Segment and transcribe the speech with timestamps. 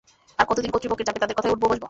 [0.39, 1.79] আর কতদিন কর্তৃপক্ষের চাপে তাদের কথায় উঠবো-বসবো?